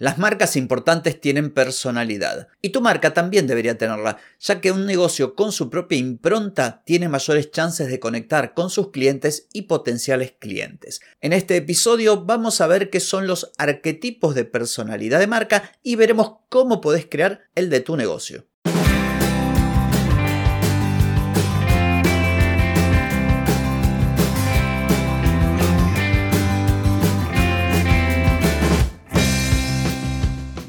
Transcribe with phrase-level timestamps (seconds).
[0.00, 5.34] Las marcas importantes tienen personalidad y tu marca también debería tenerla, ya que un negocio
[5.34, 11.02] con su propia impronta tiene mayores chances de conectar con sus clientes y potenciales clientes.
[11.20, 15.96] En este episodio vamos a ver qué son los arquetipos de personalidad de marca y
[15.96, 18.49] veremos cómo podés crear el de tu negocio.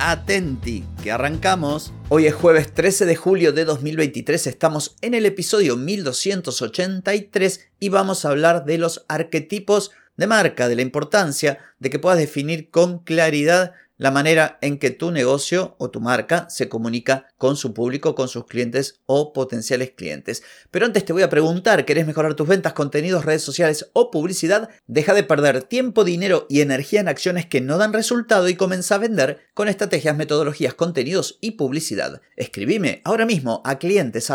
[0.00, 1.92] Atenti, que arrancamos.
[2.08, 8.24] Hoy es jueves 13 de julio de 2023, estamos en el episodio 1283 y vamos
[8.24, 13.00] a hablar de los arquetipos de marca, de la importancia de que puedas definir con
[13.00, 18.14] claridad la manera en que tu negocio o tu marca se comunica con su público,
[18.14, 20.42] con sus clientes o potenciales clientes.
[20.70, 24.70] Pero antes te voy a preguntar, ¿querés mejorar tus ventas, contenidos, redes sociales o publicidad?
[24.86, 28.94] Deja de perder tiempo, dinero y energía en acciones que no dan resultado y comienza
[28.94, 32.20] a vender con estrategias, metodologías, contenidos y publicidad.
[32.36, 34.30] Escribime ahora mismo a clientes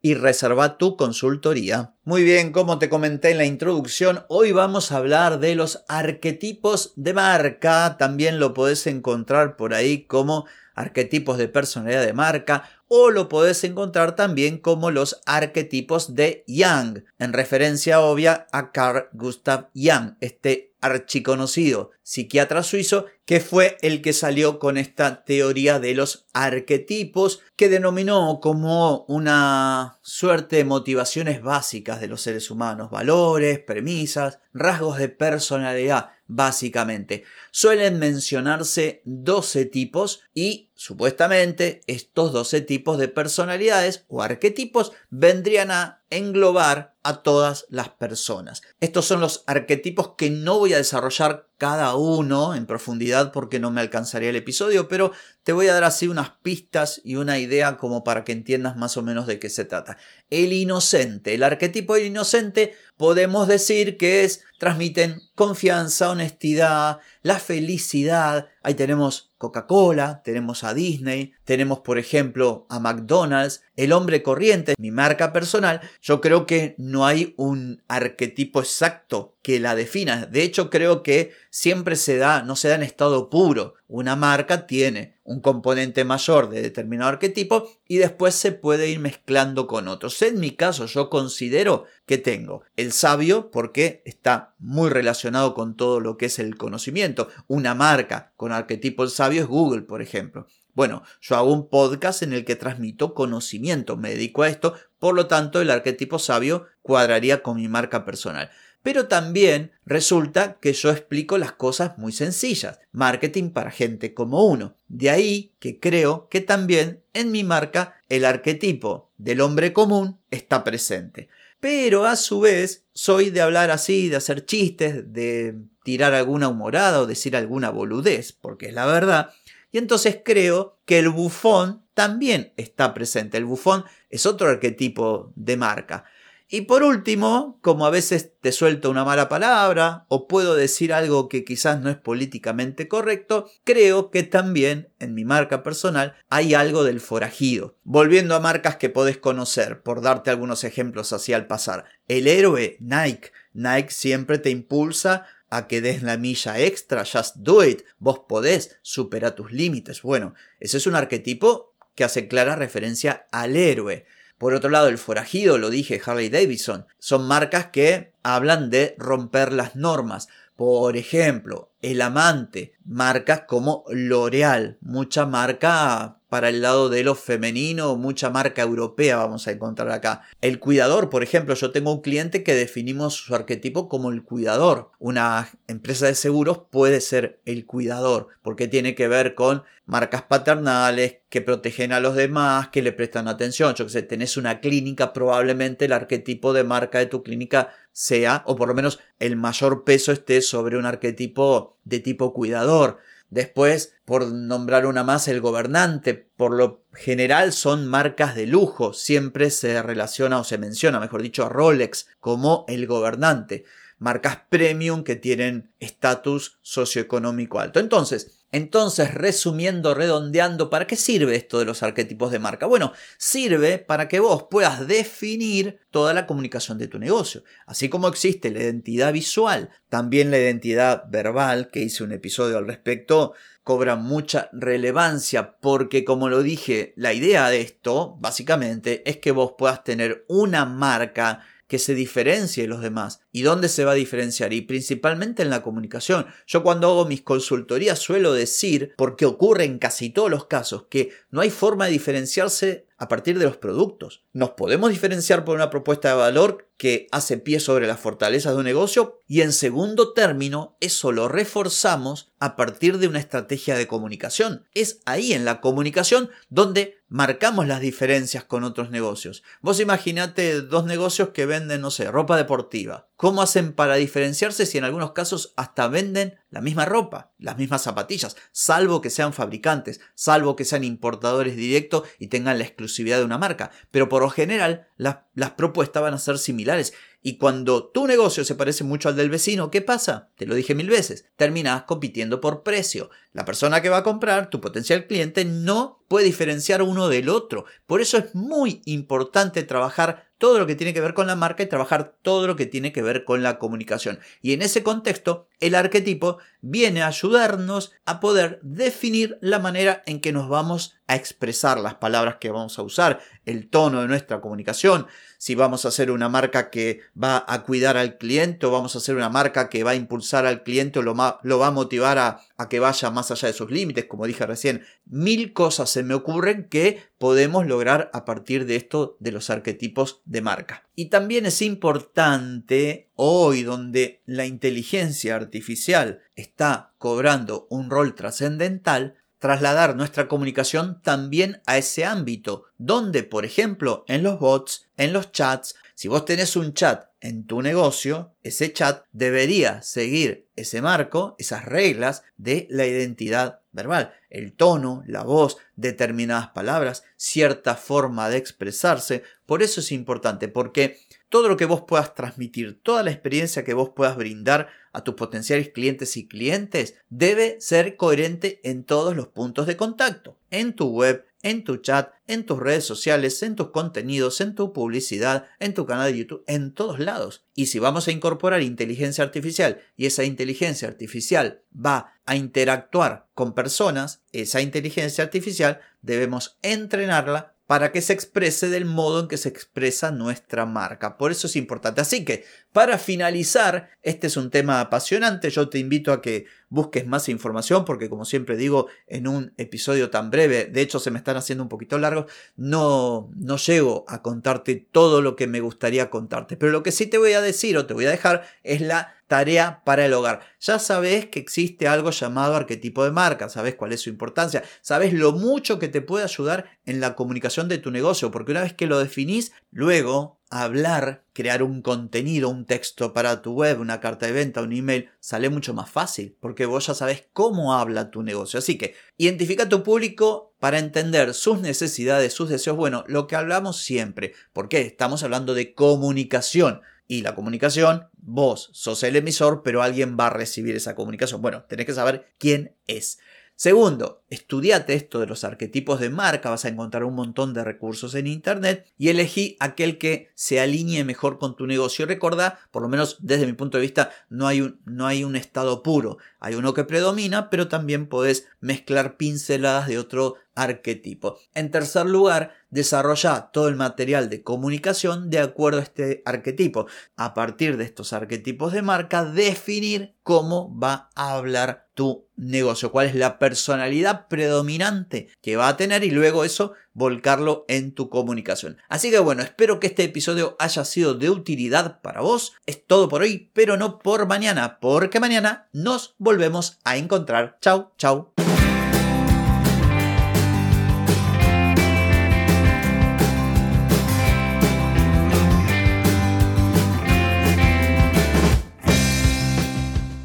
[0.00, 1.94] y reserva tu consultoría.
[2.04, 6.92] Muy bien, como te comenté en la introducción, hoy vamos a hablar de los arquetipos
[6.96, 7.87] de marca.
[7.96, 10.46] También lo podés encontrar por ahí como
[10.78, 17.00] arquetipos de personalidad de marca o lo podés encontrar también como los arquetipos de Young,
[17.18, 24.12] en referencia obvia a Carl Gustav Young, este archiconocido psiquiatra suizo que fue el que
[24.12, 32.00] salió con esta teoría de los arquetipos que denominó como una suerte de motivaciones básicas
[32.00, 37.24] de los seres humanos, valores, premisas, rasgos de personalidad básicamente.
[37.50, 46.04] Suelen mencionarse 12 tipos y supuestamente estos 12 tipos de personalidades o arquetipos vendrían a
[46.08, 48.62] englobar a todas las personas.
[48.80, 53.72] Estos son los arquetipos que no voy a desarrollar cada uno en profundidad porque no
[53.72, 55.10] me alcanzaría el episodio, pero
[55.42, 58.96] te voy a dar así unas pistas y una idea como para que entiendas más
[58.96, 59.98] o menos de qué se trata.
[60.30, 68.48] El inocente, el arquetipo del inocente podemos decir que es transmiten confianza, honestidad, la felicidad.
[68.62, 74.90] Ahí tenemos Coca-Cola, tenemos a Disney, tenemos por ejemplo a McDonald's, el hombre corriente, mi
[74.90, 75.80] marca personal.
[76.02, 80.26] Yo creo que no hay un arquetipo exacto que la defina.
[80.26, 83.74] De hecho, creo que siempre se da, no se da en estado puro.
[83.86, 89.66] Una marca tiene un componente mayor de determinado arquetipo y después se puede ir mezclando
[89.66, 90.22] con otros.
[90.22, 96.00] En mi caso, yo considero que tengo el sabio porque está muy relacionado con todo
[96.00, 97.28] lo que es el conocimiento.
[97.46, 100.46] Una marca con arquetipo el sabio es Google, por ejemplo.
[100.72, 105.14] Bueno, yo hago un podcast en el que transmito conocimiento, me dedico a esto, por
[105.14, 108.50] lo tanto el arquetipo sabio cuadraría con mi marca personal.
[108.82, 114.76] Pero también resulta que yo explico las cosas muy sencillas, marketing para gente como uno.
[114.88, 120.64] De ahí que creo que también en mi marca el arquetipo del hombre común está
[120.64, 121.28] presente.
[121.60, 127.00] Pero a su vez soy de hablar así, de hacer chistes, de tirar alguna humorada
[127.00, 129.30] o decir alguna boludez, porque es la verdad.
[129.72, 133.36] Y entonces creo que el bufón también está presente.
[133.36, 136.04] El bufón es otro arquetipo de marca.
[136.50, 141.28] Y por último, como a veces te suelto una mala palabra o puedo decir algo
[141.28, 146.84] que quizás no es políticamente correcto, creo que también en mi marca personal hay algo
[146.84, 147.76] del forajido.
[147.84, 151.84] Volviendo a marcas que podés conocer, por darte algunos ejemplos así al pasar.
[152.08, 153.30] El héroe Nike.
[153.52, 158.78] Nike siempre te impulsa a que des la milla extra, just do it, vos podés,
[158.80, 160.00] supera tus límites.
[160.00, 164.06] Bueno, ese es un arquetipo que hace clara referencia al héroe.
[164.38, 169.52] Por otro lado, el forajido, lo dije, Harley Davidson, son marcas que hablan de romper
[169.52, 170.28] las normas.
[170.54, 177.96] Por ejemplo, el amante, marcas como L'Oreal, mucha marca para el lado de lo femenino,
[177.96, 180.22] mucha marca europea vamos a encontrar acá.
[180.40, 184.90] El cuidador, por ejemplo, yo tengo un cliente que definimos su arquetipo como el cuidador.
[184.98, 191.16] Una empresa de seguros puede ser el cuidador, porque tiene que ver con marcas paternales
[191.30, 193.74] que protegen a los demás, que le prestan atención.
[193.74, 198.42] Yo que sé, tenés una clínica, probablemente el arquetipo de marca de tu clínica sea,
[198.46, 202.98] o por lo menos el mayor peso esté sobre un arquetipo de tipo cuidador.
[203.30, 206.14] Después, por nombrar una más, el gobernante.
[206.36, 208.94] Por lo general son marcas de lujo.
[208.94, 213.64] Siempre se relaciona o se menciona, mejor dicho, a Rolex como el gobernante.
[213.98, 217.80] Marcas premium que tienen estatus socioeconómico alto.
[217.80, 222.64] Entonces, entonces, resumiendo, redondeando, ¿para qué sirve esto de los arquetipos de marca?
[222.64, 227.44] Bueno, sirve para que vos puedas definir toda la comunicación de tu negocio.
[227.66, 232.66] Así como existe la identidad visual, también la identidad verbal, que hice un episodio al
[232.66, 233.34] respecto,
[233.64, 239.56] cobra mucha relevancia porque, como lo dije, la idea de esto, básicamente, es que vos
[239.58, 243.20] puedas tener una marca que se diferencie de los demás.
[243.30, 244.52] ¿Y dónde se va a diferenciar?
[244.52, 246.26] Y principalmente en la comunicación.
[246.46, 251.10] Yo cuando hago mis consultorías suelo decir, porque ocurre en casi todos los casos, que
[251.30, 254.24] no hay forma de diferenciarse a partir de los productos.
[254.32, 258.58] Nos podemos diferenciar por una propuesta de valor que hace pie sobre las fortalezas de
[258.58, 263.88] un negocio y en segundo término eso lo reforzamos a partir de una estrategia de
[263.88, 264.64] comunicación.
[264.74, 269.42] Es ahí en la comunicación donde marcamos las diferencias con otros negocios.
[269.60, 273.08] Vos imaginate dos negocios que venden, no sé, ropa deportiva.
[273.16, 277.82] ¿Cómo hacen para diferenciarse si en algunos casos hasta venden la misma ropa, las mismas
[277.82, 283.24] zapatillas, salvo que sean fabricantes, salvo que sean importadores directos y tengan la exclusividad de
[283.24, 283.70] una marca?
[283.90, 288.44] Pero por lo general las, las propuestas van a ser similares y cuando tu negocio
[288.44, 290.30] se parece mucho al del vecino, ¿qué pasa?
[290.36, 293.10] Te lo dije mil veces, terminas compitiendo por precio.
[293.32, 297.64] La persona que va a comprar, tu potencial cliente, no puede diferenciar uno del otro.
[297.86, 301.64] Por eso es muy importante trabajar todo lo que tiene que ver con la marca
[301.64, 304.20] y trabajar todo lo que tiene que ver con la comunicación.
[304.40, 310.20] Y en ese contexto, el arquetipo viene a ayudarnos a poder definir la manera en
[310.20, 314.40] que nos vamos a expresar las palabras que vamos a usar, el tono de nuestra
[314.40, 315.06] comunicación,
[315.38, 318.98] si vamos a hacer una marca que va a cuidar al cliente o vamos a
[318.98, 322.68] hacer una marca que va a impulsar al cliente o lo, va a motivar a
[322.68, 324.84] que vaya más allá de sus límites, como dije recién.
[325.06, 330.20] Mil cosas se me ocurren que podemos lograr a partir de esto de los arquetipos
[330.24, 330.84] de marca.
[330.94, 339.96] Y también es importante hoy donde la inteligencia artificial está cobrando un rol trascendental, trasladar
[339.96, 345.76] nuestra comunicación también a ese ámbito, donde, por ejemplo, en los bots, en los chats,
[345.94, 351.64] si vos tenés un chat en tu negocio, ese chat debería seguir ese marco, esas
[351.64, 359.24] reglas de la identidad verbal, el tono, la voz, determinadas palabras, cierta forma de expresarse.
[359.46, 363.74] Por eso es importante, porque todo lo que vos puedas transmitir, toda la experiencia que
[363.74, 369.28] vos puedas brindar a tus potenciales clientes y clientes debe ser coherente en todos los
[369.28, 373.70] puntos de contacto, en tu web, en tu chat, en tus redes sociales, en tus
[373.70, 377.44] contenidos, en tu publicidad, en tu canal de YouTube, en todos lados.
[377.54, 383.54] Y si vamos a incorporar inteligencia artificial y esa inteligencia artificial va a interactuar con
[383.54, 389.50] personas, esa inteligencia artificial debemos entrenarla para que se exprese del modo en que se
[389.50, 391.18] expresa nuestra marca.
[391.18, 392.00] Por eso es importante.
[392.00, 395.50] Así que, para finalizar, este es un tema apasionante.
[395.50, 400.10] Yo te invito a que busques más información porque, como siempre digo, en un episodio
[400.10, 404.22] tan breve, de hecho se me están haciendo un poquito largos, no, no llego a
[404.22, 406.56] contarte todo lo que me gustaría contarte.
[406.56, 409.14] Pero lo que sí te voy a decir o te voy a dejar es la
[409.28, 410.40] tarea para el hogar.
[410.58, 415.12] Ya sabes que existe algo llamado arquetipo de marca, sabes cuál es su importancia, sabes
[415.12, 418.72] lo mucho que te puede ayudar en la comunicación de tu negocio, porque una vez
[418.72, 424.26] que lo definís, luego hablar, crear un contenido, un texto para tu web, una carta
[424.26, 428.22] de venta, un email, sale mucho más fácil, porque vos ya sabes cómo habla tu
[428.22, 428.58] negocio.
[428.58, 433.78] Así que identifica tu público para entender sus necesidades, sus deseos, bueno, lo que hablamos
[433.78, 440.16] siempre, porque estamos hablando de comunicación y la comunicación, vos sos el emisor, pero alguien
[440.18, 441.40] va a recibir esa comunicación.
[441.40, 443.18] Bueno, tenés que saber quién es.
[443.60, 448.14] Segundo, estudiate esto de los arquetipos de marca, vas a encontrar un montón de recursos
[448.14, 452.06] en internet y elegí aquel que se alinee mejor con tu negocio.
[452.06, 455.34] Recordá, por lo menos desde mi punto de vista, no hay un, no hay un
[455.34, 461.38] estado puro, hay uno que predomina, pero también podés mezclar pinceladas de otro arquetipo.
[461.54, 466.86] En tercer lugar, desarrolla todo el material de comunicación de acuerdo a este arquetipo.
[467.16, 473.06] A partir de estos arquetipos de marca, definir cómo va a hablar tu negocio, cuál
[473.06, 478.78] es la personalidad predominante que va a tener y luego eso volcarlo en tu comunicación.
[478.88, 482.52] Así que bueno, espero que este episodio haya sido de utilidad para vos.
[482.66, 487.58] Es todo por hoy, pero no por mañana, porque mañana nos volvemos a encontrar.
[487.60, 488.32] Chau, chau.